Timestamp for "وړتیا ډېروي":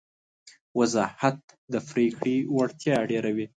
2.55-3.45